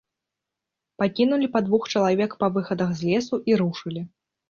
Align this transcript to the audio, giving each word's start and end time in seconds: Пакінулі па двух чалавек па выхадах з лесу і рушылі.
Пакінулі 1.03 1.51
па 1.57 1.63
двух 1.67 1.83
чалавек 1.93 2.35
па 2.43 2.53
выхадах 2.59 2.89
з 2.99 3.15
лесу 3.15 3.35
і 3.53 3.63
рушылі. 3.65 4.01